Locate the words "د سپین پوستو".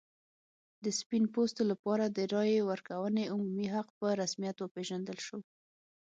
0.83-1.61